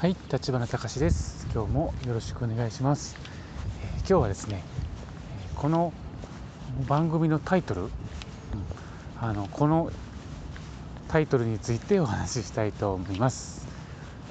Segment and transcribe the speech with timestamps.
[0.00, 1.46] はい、立花隆です。
[1.52, 3.18] 今日もよろしくお願いします。
[3.82, 4.62] えー、今日はですね、
[5.56, 5.92] この
[6.88, 7.90] 番組のタイトル、うん、
[9.20, 9.92] あのこの
[11.08, 13.68] タイトルについてお話ししたいと思います。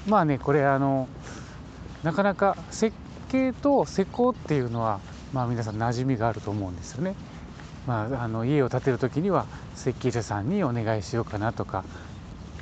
[0.08, 1.08] まあね、これあの
[2.02, 2.98] なかなか設
[3.32, 5.00] 計と施工っていうのは
[5.34, 7.14] まあ皆さん馴染みがあると思うんですよね。
[7.86, 9.46] まあ、あの家を建てる時には
[9.76, 11.84] 設計者さんにお願いしようかなとか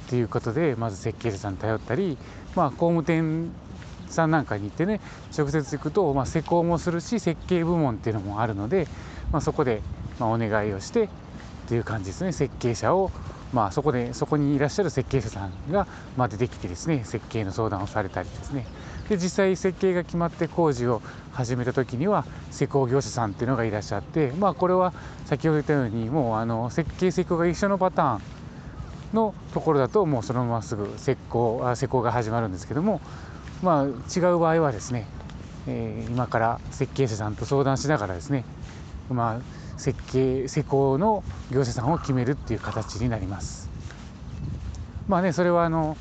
[0.08, 2.18] っていうことでまず設計者さんに頼ったり、
[2.58, 3.52] まあ、工務店
[4.10, 5.00] さんなんかに行ってね
[5.38, 8.88] 直接行くと、まあ、施工もするし設計部門っていうのもあるので、
[9.32, 9.84] まあ、そこで、
[10.20, 11.10] まお願いをしてっ
[11.68, 12.32] ていう感じですね。
[12.32, 13.12] 設計者を、
[13.54, 15.86] まあ、そこでそこにいらっしゃる設計者さんが、
[16.16, 18.66] まあ、出てきてですね設計の相談をされたりですね。
[19.08, 24.94] で実際設計が決まって工事を始めた時には施工業者さんっていうのがいらっしゃって、まあ、これは
[25.28, 28.37] 先ほど言ったようにもうあの設計施工が一緒のパターン
[29.14, 33.02] のところだともうそのまますぐ施工あ施工が始まるんですけども、
[33.64, 35.06] まあ、違う場合はですね、
[35.68, 38.44] えー、今から設計者さんと相談しながらですね、
[39.10, 43.70] まあ、設計施工の業者さんを決めるっていう形になります。
[45.08, 45.96] まあねそれはあの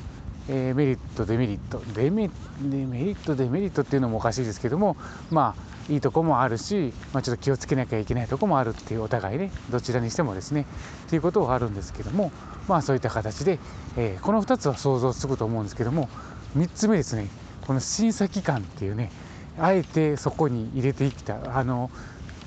[0.49, 2.29] えー、メリットデメリットデメ
[2.61, 4.95] デメリットデメリットっていうのもおかしいですけども
[5.29, 10.65] まあいいとこもあるし、まあ、ちょっと気をつけなきゃいけないとこもあるっていうお互いねどちらにしてもですね
[11.05, 12.31] っていうことはあるんですけども
[12.67, 13.59] まあそういった形で、
[13.95, 16.09] えー、この2つは想像つくと思うんですけども
[16.57, 17.27] 3つ目ですね
[17.65, 19.11] この審査期間っていうね
[19.59, 21.89] あえてそこに入れてきたあの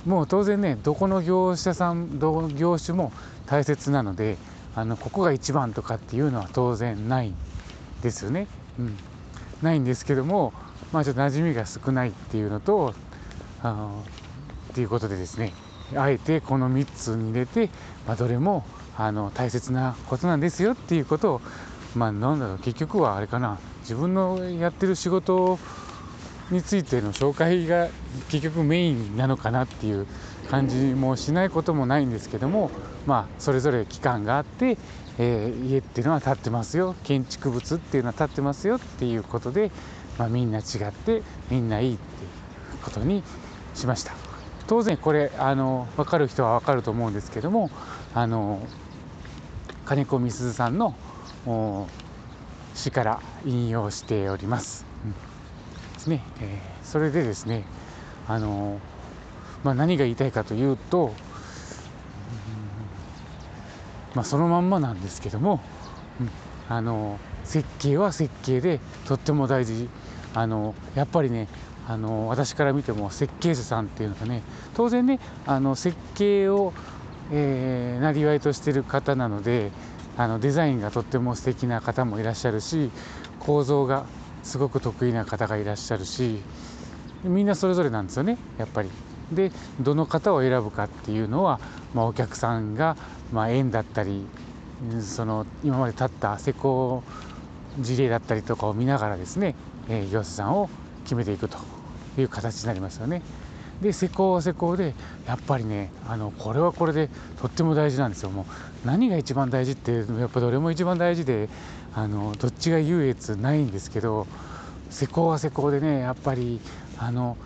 [0.06, 3.12] もう当然ねどこの業者さんどの業種も
[3.46, 4.36] 大切なので
[4.74, 7.34] あのここが一番とかっていうのは当然ない
[8.02, 8.46] ですよね。
[8.78, 8.96] うん、
[9.62, 10.52] ないんですけども
[10.92, 12.94] まあちょっと馴染みが少ないっていうのと
[13.62, 14.04] あの
[14.70, 15.52] っていうことでですね
[15.96, 17.68] あえてこの3つに入れて、
[18.06, 18.64] まあ、どれも
[18.96, 21.40] あの大切なことなんですよっていうことを
[21.94, 25.58] まあなんだろう結局はあれかな自分のやってる仕事
[26.50, 27.88] についての紹介が
[28.28, 30.06] 結局メインなのかなっていう
[30.50, 32.70] 感じもしないこともないんですけども
[33.06, 34.76] まあそれぞれ期間があって、
[35.18, 39.70] えー、家っていうのは建ってますよ建築物っていうのは建ってますよっていうことで、
[40.18, 43.22] まあ、みんな違ってみんないいっていうことに
[43.74, 44.12] しました。
[44.66, 47.70] 当然これあの分かる人は分かると思うんですけども
[48.14, 48.60] あの
[49.84, 50.94] 金子みすずさんの
[52.74, 54.86] 詩から引用しております。
[55.04, 55.12] うん、
[55.94, 57.64] ですね、えー、それでですね
[58.28, 58.78] あの、
[59.64, 61.12] まあ、何が言いたいかというと、うん、
[64.14, 65.60] まあ、そのまんまなんですけども、
[66.20, 66.30] うん、
[66.68, 69.88] あの設計は設計でとっても大事。
[70.32, 71.48] あのやっぱりね
[71.90, 76.72] あの私から見ても設計者さんっていうのがね当然ねあの設計を、
[77.32, 79.72] えー、なりわいとしてる方なので
[80.16, 82.92] あのデザインがとっても素敵な方もいらっしゃるし
[83.40, 84.06] 構造が
[84.44, 86.38] すごく得意な方がいらっしゃるし
[87.24, 88.90] みんなそれぞれなんですよねやっぱり。
[89.32, 91.60] でどの方を選ぶかっていうのは、
[91.94, 92.96] まあ、お客さんが、
[93.32, 94.26] まあ、縁だったり
[95.00, 97.04] その今まで立った施工
[97.78, 99.54] 事例だったりとかを見ながらですね、
[99.88, 100.68] えー、業者さんを
[101.04, 101.79] 決めていくと
[102.18, 103.22] いう形になりますよね。
[103.82, 104.94] で施工は施工で
[105.26, 107.08] やっぱりねあのこれはこれで
[107.40, 108.42] とっても大事なんですよも
[108.84, 111.48] う何が一番大事ってやっぱどれも一番大事で
[111.94, 114.26] あのどっちが優越ないんですけど
[114.90, 116.60] 施工は施工でねやっぱり
[116.98, 117.36] あの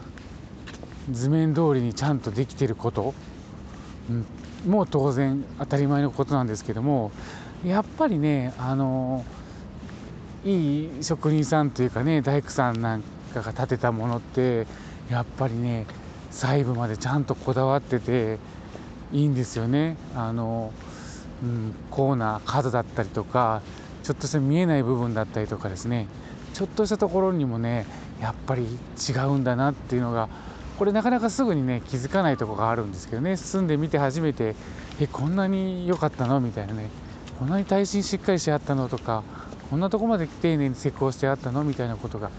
[1.10, 3.14] 図面通りにちゃんとできてること、
[4.10, 7.12] うん、もう当然当たり前のことなんですけども
[7.64, 9.24] やっぱりねあの
[10.44, 14.66] いい職人さんというかね大工さんなんかが建てたものって
[15.10, 15.86] やっぱりね
[16.30, 18.38] 細部までちゃんとこだわってて
[19.12, 19.96] いいんですよね。
[20.16, 20.72] あの
[21.42, 23.60] うん、コーナー角だったりとか
[24.02, 26.06] ちょっとした見えない部分だったりとかですね。
[26.54, 27.86] ちょっとしたところにもね
[28.20, 30.28] やっぱり違うんだなっていうのが
[30.78, 33.36] これなかなかすぐにね気づかないとこがあるんですけどね。
[33.36, 34.54] 住んでみて初めて
[35.00, 36.40] えこんなに良かったの？
[36.40, 36.88] みたいなね。
[37.38, 38.88] こんなに耐震しっかりしてあったの？
[38.88, 39.24] とか
[39.70, 41.64] こんなとこまで丁寧に施工してあったの？
[41.64, 42.30] みたいなことが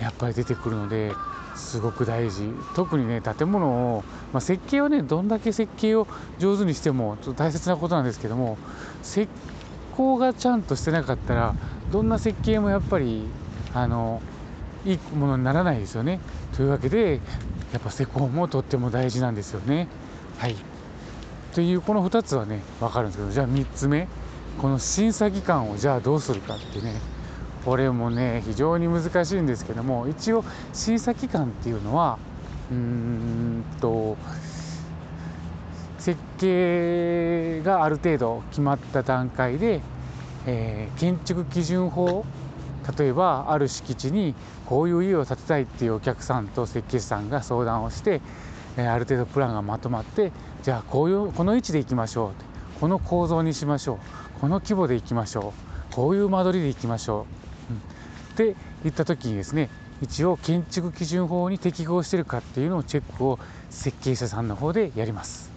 [0.00, 1.12] やっぱり出てくるので
[1.54, 2.50] すごく大事。
[2.74, 6.06] 特にね建物を、まあ、設計はねどんだけ設計を
[6.38, 8.58] 上手にしてもちょっと大切なことなんですけども
[9.02, 9.28] 施
[9.96, 11.54] 工がちゃんとしてなかったら
[11.92, 13.24] どんな設計もやっぱり
[13.72, 14.20] あの
[14.84, 16.20] いいものにならないですよね。
[16.56, 17.20] というわけで
[17.72, 19.88] やっぱ施工もとっても大事なんですよね。
[20.38, 20.56] はい。
[21.54, 24.08] というこの2つはね分かるんですけどじゃあ3つ目。
[24.60, 26.94] この審査期間をじゃあどうするかってね。
[27.64, 32.18] これもね非常に難しいんですけども一応審査期間っていうのは
[32.70, 34.16] うーんと
[35.98, 39.80] 設計がある程度決まった段階で、
[40.46, 42.26] えー、建築基準法
[42.98, 44.34] 例えばある敷地に
[44.66, 48.20] こういう家を建てたいっていうお客さんと設計士さんが相談をして
[48.76, 50.32] えある程度プランがまとまって
[50.62, 52.32] じゃあこういうこの位置でいきましょ
[52.76, 52.80] う。
[52.80, 54.40] この構造にしましょう。
[54.40, 55.52] この規模でいきましょ
[55.90, 55.94] う。
[55.94, 57.43] こういう間取りでいきましょう、
[58.34, 59.70] って言った時にですね
[60.02, 63.38] 一応建築基準法に適合してるかっていうのをチェックを
[63.70, 65.50] 設計者さんの方でやります。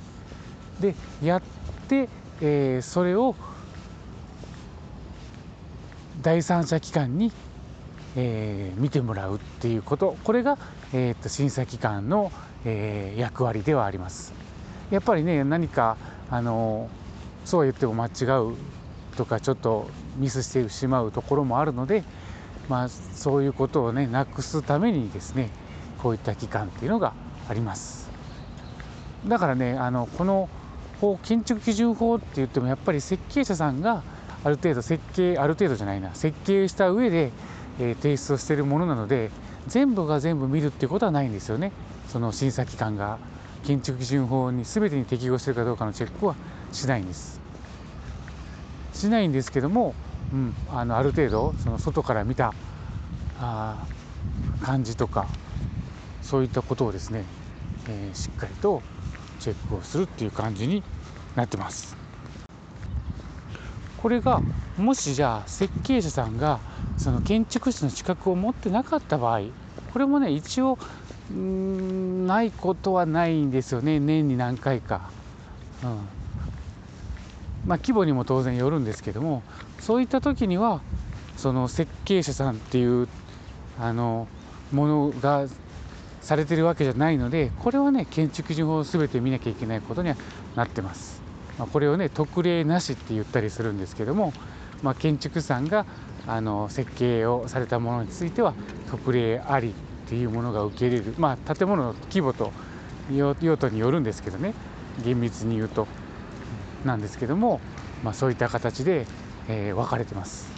[0.79, 0.93] で
[1.23, 1.41] やっ
[1.87, 2.07] て、
[2.39, 3.35] えー、それを
[6.21, 7.31] 第三者機関に、
[8.15, 10.59] えー、見てもらうっていうことこれが、
[10.93, 12.31] えーと、審査機関の、
[12.63, 14.33] えー、役割ではあります。
[14.91, 15.97] やっぱりね何か
[16.29, 16.89] あの
[17.43, 18.55] そうは言っても間違う
[19.15, 22.03] とかちょっとミスしてしまうところもあるので、
[22.69, 25.49] まあ、そういうことをねなくすためにですね
[25.99, 27.13] こういった機関っていうのが
[27.49, 28.09] あります。
[29.27, 30.49] だからねあのこの
[31.01, 34.03] 法建築基準法って言ってもやっぱり設計者さんが
[34.43, 37.31] ある程度設計ある程度じゃないな設計した上で、
[37.79, 39.31] えー、提出をしているものなので
[39.67, 41.71] 全部が全部見るっていうことはないんですよね
[42.07, 43.19] その審査機関が
[43.65, 46.35] 建築基準法に全てに適合してるかどうかのチェックは
[46.71, 47.39] しないんです
[48.93, 49.93] しないんですけども、
[50.33, 52.53] うん、あのある程度その外から見た
[53.39, 53.85] あ
[54.61, 55.27] 感じとか
[56.21, 57.23] そういったことをですね、
[57.87, 58.81] えー、しっかりと
[59.39, 60.83] チェックをするっていう感じに
[61.35, 61.95] なってます。
[63.97, 64.41] これが
[64.77, 66.59] もしじゃあ設計者さんが
[66.97, 69.41] その建築士の資格を持ってなかった場合
[69.91, 70.77] これもね一応
[71.29, 75.09] ないことはないんですよね年に何回か。
[75.83, 76.16] うん
[77.67, 79.43] まあ、規模にも当然よるんですけども
[79.79, 80.81] そういった時には
[81.35, 83.07] その設計者さんっていう
[83.79, 84.27] あの
[84.71, 85.47] ものが
[86.21, 90.15] されてるわけじゃないのでこれはね建築基準法を全て見なきゃいけないことには
[90.55, 91.21] なってます。
[91.59, 94.33] まあ、これをね特例なしって言ったりするんですけども、
[94.83, 95.85] まあ、建築士さんが
[96.27, 98.53] あの設計をされたものについては
[98.89, 99.73] 特例ありっ
[100.09, 102.51] ていうものが受け入れる、まあ、建物の規模と
[103.11, 104.53] 用途によるんですけどね。
[105.03, 105.87] 厳密に言うと。
[106.85, 107.59] なんですけども、
[108.03, 109.05] まあ、そういった形で、
[109.47, 110.57] えー、分かれてます。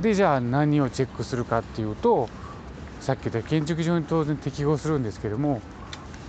[0.00, 2.28] でじゃあ何をチェックするかっていうと
[3.00, 5.62] さっき言った建築上に当然適合するんですけども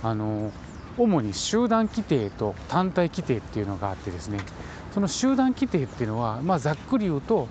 [0.02, 0.52] あの
[0.96, 4.38] 主に集団規定と単体規定っていうのがあってですね
[4.94, 7.46] その集団規定っていうのは、まあ、ざっくり言うと、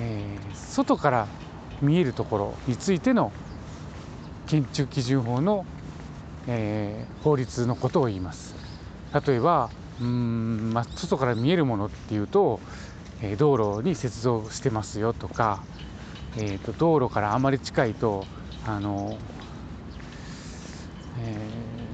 [0.00, 1.28] えー、外から
[1.80, 3.32] 見えるところについての
[4.46, 5.64] 建築基準法の、
[6.46, 8.54] えー、法律のことを言います。
[9.26, 12.60] 例えばうん、まあ、外から見えるものっていうと、
[13.20, 15.62] えー、道路に接続してますよとか、
[16.36, 18.24] えーと道路からあまり近いと
[18.66, 19.16] あの、
[21.20, 21.36] え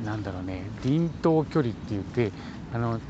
[0.03, 2.33] ー、なんだろうね臨島距離って言って
[2.73, 3.01] あの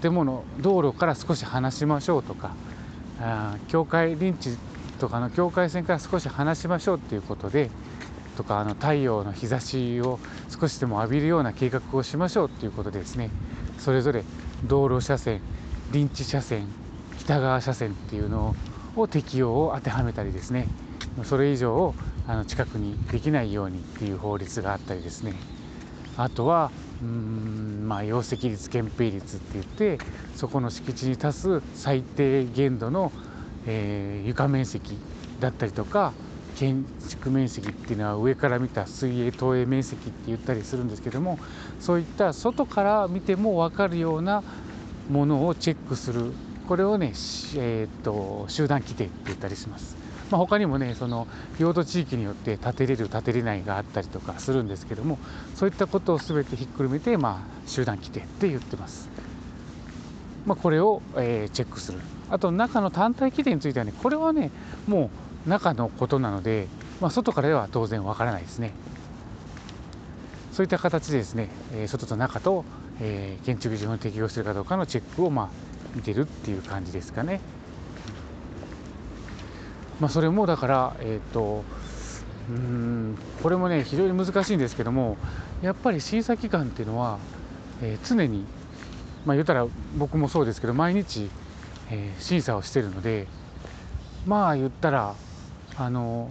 [0.00, 2.54] 建物道路から少し離しましょうとか
[3.20, 4.56] あ境界臨地
[5.00, 7.70] とかの境界線から少し離しましょうっていうことで
[8.36, 10.18] とかあの太陽の日差しを
[10.48, 13.30] 少しでも浴びるような計画をしましょうっていうことですね。
[13.80, 14.24] それぞれ
[14.64, 15.40] 道路車線
[15.90, 16.68] 臨地車線
[17.18, 18.54] 北側車線っていうの
[18.94, 20.68] を適用を当てはめたりですね。
[21.24, 21.94] それ以上を
[22.26, 25.34] あの近くにできないようにっていう法律があったりですね。
[26.16, 26.70] あとは
[27.02, 29.98] うんまあ容積率憲兵率って言って
[30.36, 33.10] そこの敷地に足す最低限度の、
[33.66, 34.98] えー、床面積
[35.40, 36.12] だったりとか
[36.50, 41.38] 建築面積っていうのは上から見た水泳投影面積って言ったりするんですけども
[41.80, 44.42] そういった外から見ても分かるような
[45.10, 46.32] ものをチェックする
[46.68, 47.12] これをね、
[47.56, 49.96] えーと集団規定って言ったりします。
[50.30, 51.26] まあ、他にもねその
[51.58, 55.18] 用途地域によって建てれる建てれないがあったりとかするんですけども
[55.56, 59.08] そういったことを全てひっくるめて、まあ、集団規定って言ってます。
[60.46, 61.98] まあ、これを、えー、チェックする
[62.30, 64.50] あと中の単体規定についてはねこれはね
[64.86, 66.68] もう中のことなので、
[67.00, 68.72] まあ、外からでは当然わからないですね
[70.52, 72.64] そういった形でですね、え、外と中と、
[73.00, 75.48] え、建築基準に適用しているかどうかのチェックをまあ
[75.94, 77.40] 見てるっていう感じですかね。
[80.00, 81.62] まあ、それもだから、えーと、
[82.48, 85.18] うんこれもね非常に難しいんですけども
[85.62, 87.18] やっぱり審査機関っていうのは、
[87.82, 88.44] えー、常に
[89.24, 89.66] まあ言ったら
[89.96, 91.30] 僕もそうですけど毎日、
[91.90, 93.28] えー、審査をしてるので
[94.26, 95.14] まあ言ったら
[95.76, 96.30] あの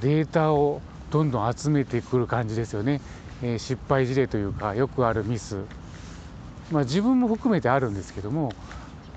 [0.00, 3.00] データをどんどん集めてくる感じですよね、
[3.42, 5.64] えー、失敗事例というかよくあるミス。
[6.70, 8.52] まあ自分も含めてあるんですけども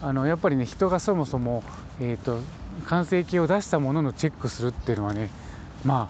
[0.01, 1.63] あのやっぱりね人がそもそも、
[2.00, 2.39] えーと
[2.86, 5.29] 完成形を出したもののチェックするっていうのはね
[5.86, 6.10] ま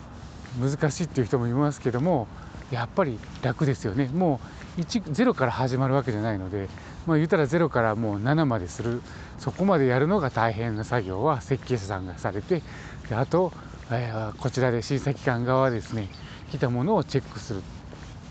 [0.62, 2.28] あ難しいっていう人もいますけども
[2.72, 4.10] やっぱり楽ですよね。
[4.14, 4.40] も
[4.78, 6.70] う1 0から始まるわけじゃないので
[7.06, 9.02] まあ、言ったら0からもう7までする。
[9.44, 12.62] そこまでやるのが大変な作業は設計者さんがされて
[13.10, 13.52] であと、
[13.92, 16.08] えー、こちらで審査機関側はですね
[16.50, 17.62] 来たものをチェックする、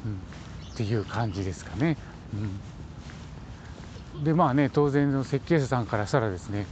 [0.06, 0.14] うん、
[0.72, 1.98] っていう感じですかね。
[4.14, 6.66] うん、でまあね当然の設計者さんからしたらですね、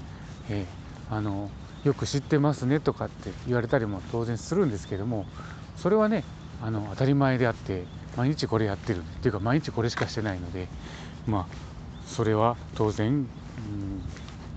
[0.48, 1.50] えー、あの
[1.84, 5.26] よく知ってますねとかって言われたりも当然するんですけども
[5.76, 6.24] それはね
[6.62, 7.84] あの当たり前であって
[8.16, 9.00] 毎日これやってる。
[9.00, 10.68] っていうか毎日これしかしてないので
[11.26, 11.69] まあ
[12.10, 13.26] それは当然、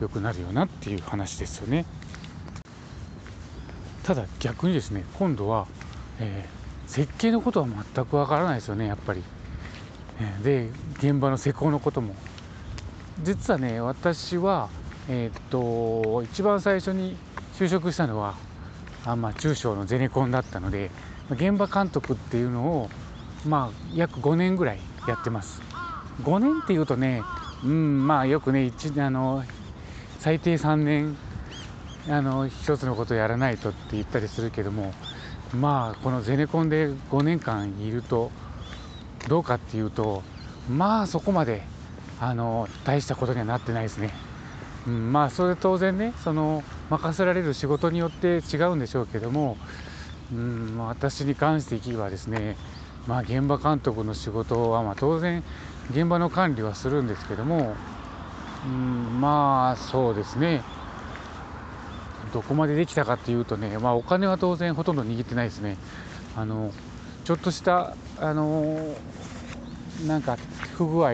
[0.02, 1.86] うん、くなるよなっていう話ですよね。
[4.04, 5.66] ただ逆にですね今度は、
[6.20, 9.24] えー、設計のことは全くわからないですよねやっぱり。
[10.44, 12.16] で現場の施工のことも
[13.24, 14.70] 実はね私は
[15.10, 17.16] えー、っと一番最初に
[17.56, 18.36] 就職したのは
[19.06, 20.92] あ、まあ、中小のゼネコンだったので
[21.32, 22.90] 現場監督っていうのを
[23.48, 25.62] まあ約5年ぐらいやってます
[26.24, 27.22] 5年っていうとね
[27.64, 29.44] うんまあよくね一あの
[30.20, 31.18] 最低3年
[32.10, 34.94] あの一つのことをやらないとって言ったりするけども
[35.54, 38.32] まあこのゼネコンで5年間いると
[39.30, 40.24] どうかっていうと
[40.70, 41.64] まあそこまで
[42.20, 44.14] あの大したことにはなってないですね。
[44.88, 49.58] うん、まあそれ当然ねその任せられる仕事によって違うんでしょうけども、
[50.32, 52.58] うん、私に関して言えばですね
[53.08, 55.44] まあ現場監督の仕事はま当然
[55.92, 57.76] 現場の管理はするんですけども、
[58.66, 60.62] うん、まあそうですね
[62.34, 65.78] どこまでできたかっていうとね、まあ、お金は当然ほとんど握ってないですね。
[66.36, 66.72] あの
[67.26, 68.96] ちょっとしたあの
[70.08, 70.38] なんか
[70.76, 71.14] 不具合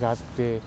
[0.00, 0.60] があって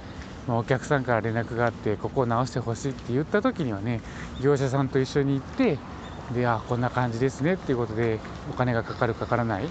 [0.48, 4.02] まお客さんから連絡があってここを直してほしいって言った時にはね
[4.42, 5.78] 業者さんと一緒に行って
[6.34, 9.70] であこんな感じですねっていうことでお金がかかるかからない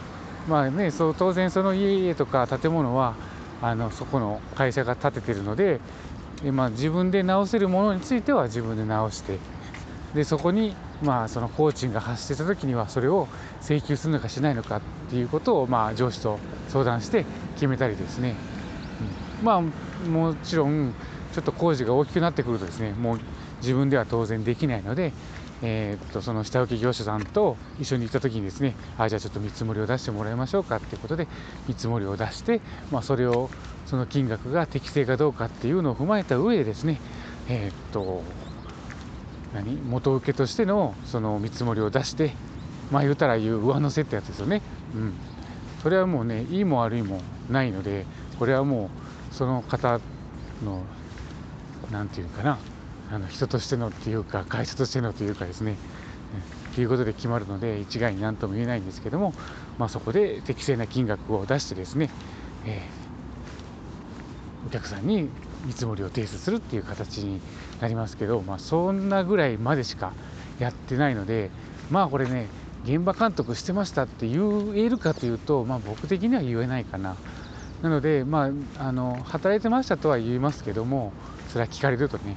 [0.49, 3.15] まあねそう当然その家とか建物は
[3.63, 5.81] あのそこの会社が建ててるので
[6.53, 9.39] まあ、自分で直せるものについては自分で直して
[10.15, 13.29] でそこにまあその工賃が発生した時にはそれを
[13.61, 14.81] 請求するのかしないのかっ
[15.11, 18.37] ていうことをまあ上司と相談して決めたりですね、
[19.41, 20.95] うん、まあもちろん
[21.35, 23.21] ちょっと工事が大きくなってくるとですねもう
[23.61, 25.13] 自分では当然できないので、
[25.63, 31.29] えー、っとその下請け業者さんと一緒に行った時にですねあじゃあちょっと見積もりを出してもらいましょうかっていうことで
[31.69, 33.51] 見積もりを出して、まあ、それを
[33.87, 37.01] その金額が適正かどうかっていうのを踏まえた上でですね
[37.49, 38.23] えー、っと
[39.55, 39.77] 何？
[39.77, 42.33] 元請けとしてのその見積もりを出して
[42.91, 44.63] まあ言うたら言う上乗せってやつですよね。
[44.95, 45.15] うん、
[45.83, 48.07] それはもうねいいも悪いもないので
[48.39, 48.91] これはも
[49.31, 50.01] うその方
[50.65, 50.83] の
[51.91, 52.59] 何て言うかな
[53.13, 55.77] あの人としてのっていうか会社としてのというかですね
[56.75, 59.35] ということで決まるので一概に何とも言えないんですけども、
[59.79, 62.11] まあ、そこで適正な金額を出してですね、
[62.65, 65.29] えー、お客さんに
[65.65, 67.41] 見積もりを提出するっていう形に
[67.81, 70.13] なりますけど、まあ、そんなぐらいまでしか
[70.61, 71.51] やってないので
[71.91, 72.47] まあこれね
[72.85, 77.17] 現場監督してましたって言えるかというと、まあ、僕的には言えないかな。
[77.83, 81.15] なので、まあ、あの働いてましたとは言いますけども
[81.49, 82.37] それは聞かれるとね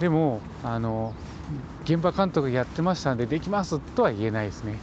[0.00, 1.14] でもあの
[1.84, 4.78] 現場監督やってましたんでできますとは言えないですね。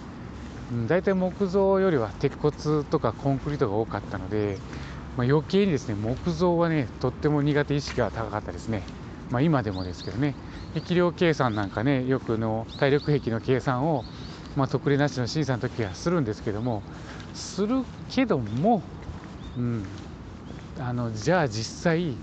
[0.88, 4.57] 大体木造よりは鉄骨とかコンクリートが多かったので、
[5.15, 8.83] まあ、余計にですね木造はねとっても苦手意識が高かったですね。
[9.31, 10.36] まあ、今でもですけどね。
[10.74, 14.05] 適量計算なんかねよくの体力壁の計算を、
[14.55, 16.83] まあ、特例なしの審査の時はするんですけども
[17.33, 18.83] するけども
[19.57, 19.83] うん、
[20.79, 22.13] あのじゃあ実際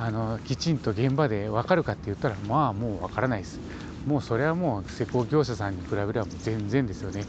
[0.00, 3.60] あのきちんと現場で分かるかって言ったらまあもう分からないです。
[4.06, 7.26] もうそれはもう施工業者さんに比べれば全然ですよね、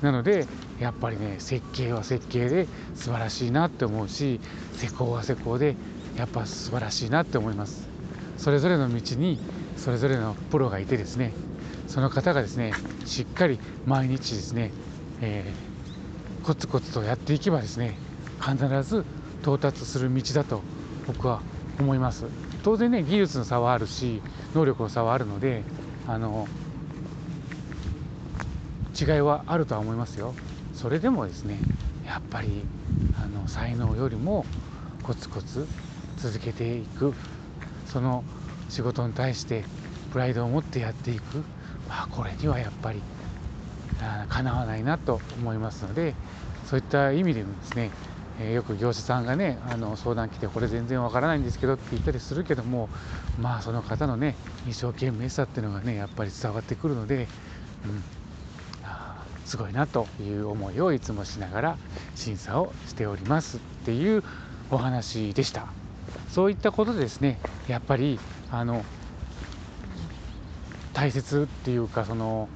[0.00, 0.46] うん、なので
[0.78, 4.40] やっぱりね設計は設計で素晴らしいなって思うし
[4.76, 5.74] 施工は施工で
[6.16, 7.88] やっぱ素晴らしいなって思います。
[8.38, 9.40] それぞれの道に
[9.76, 11.32] それぞれのプロがいてですね
[11.88, 12.72] その方がですね
[13.04, 14.70] しっかり毎日ですね、
[15.20, 15.74] えー
[16.44, 17.96] コツコツとやっていけばですね
[18.38, 19.06] 必ず
[19.40, 20.60] 到達する道だと
[21.06, 21.40] 僕は
[21.78, 22.26] 思います。
[22.62, 24.22] 当然ね技術の差はあるし
[24.54, 25.62] 能力の差はあるので
[26.06, 26.48] あの
[28.98, 30.34] 違いはあるとは思いますよ。
[30.74, 31.58] それでもですね
[32.06, 32.62] やっぱり
[33.22, 34.46] あの才能よりも
[35.02, 35.66] コツコツ
[36.16, 37.12] 続けていく。
[37.86, 38.24] その
[38.70, 39.62] 仕事に対して
[40.10, 41.38] プライドを持ってやっていく、
[41.88, 43.00] まあ、これにはやっぱり
[44.28, 46.14] かなわないなと思いますので
[46.66, 47.90] そういった意味でもですね、
[48.40, 52.88] え、よく業者さんがねあの相談来てこれ全然わからないんですけどって言ったりするけども
[53.40, 54.34] まあその方のね
[54.68, 57.28] 一生懸命さっていうのがねやっぱり伝わってくるので、
[57.84, 58.02] うん、
[59.44, 61.78] すごいなという思いをいつもしながら
[62.14, 64.24] 審査をしておりますっていう
[64.70, 65.66] お話でした。
[66.28, 67.38] そういったことでですね
[67.68, 68.18] やっぱり
[68.50, 68.84] あの
[70.92, 72.48] 大切っていうかその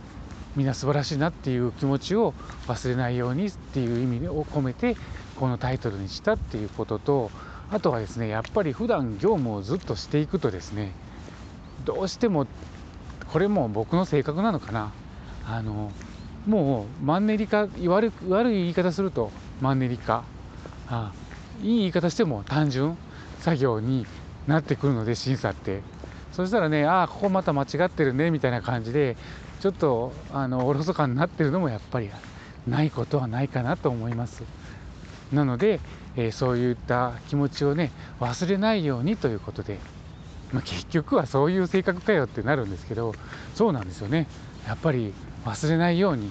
[0.57, 2.35] みんな素晴らしいなっていう気持ちを
[2.67, 4.97] 忘れないようにっていう意味を込めて
[5.39, 7.31] このタイトルにしたっていうことと
[7.71, 10.93] あとはですねやっぱり普段業務をずっとしていくとですね
[11.85, 12.47] どうしても
[13.33, 14.93] これも僕の性格なのかな。
[15.47, 15.93] あの
[16.47, 19.31] もうマンネリ化悪悪い言い方すると
[19.61, 20.25] マンネリ化。
[20.89, 21.13] あ
[21.63, 22.97] いい言い方しても単純
[23.41, 24.07] 作業に
[24.47, 25.83] なってくるので審査って。
[26.33, 29.17] そしたらねああここまた間違ってるねみたいな感じで
[29.61, 32.11] ちょっとあのおろそかになってるのもやっぱり
[32.67, 34.43] ないことはないかなと思います。
[35.33, 35.81] なので、
[36.17, 39.79] えー、そういった気持ちをね忘れないようにということで、
[40.53, 43.15] まあ、結局はそういう性格かよってなるんですけど
[43.55, 44.27] そうなんですよね。
[44.67, 46.31] やっぱり忘れないように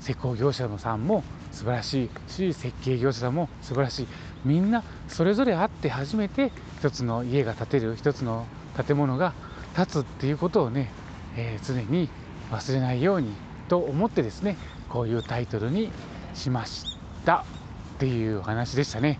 [0.00, 1.22] 施工業者さんも
[1.52, 4.06] 素晴らしいし設計業者さんも素晴らしい。
[4.44, 8.46] みんなそれぞれあって初めて一つの家が建てる一つの
[8.86, 9.34] 建物が
[9.76, 10.90] 建つっていうことをね、
[11.36, 12.08] えー、常に
[12.50, 13.32] 忘れないように
[13.68, 14.56] と思ってですね
[14.88, 15.90] こういうタイトルに
[16.34, 17.59] しました。
[18.00, 19.18] っていう話でしたね、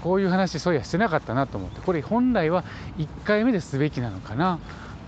[0.00, 1.80] こういう話そういやしてなかったなと思って。
[1.80, 2.62] これ本来は
[2.98, 4.60] 1回目ですべきなのかな、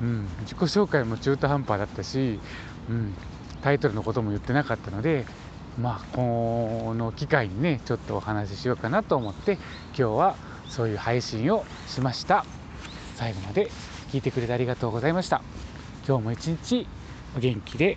[0.02, 2.40] うん、自己紹介も中途半端だったし、
[2.90, 3.14] うん、
[3.62, 5.26] タイトルのことも言ってなかったので
[5.80, 10.37] まあこの機会にねちょっとお話ししようかなと思って今日は
[10.68, 12.44] そういう配信をしました。
[13.14, 13.71] 最後まで
[14.11, 15.40] 聞いてくれてありがとうございました。
[16.09, 16.88] 今日も一日
[17.37, 17.97] お元気で。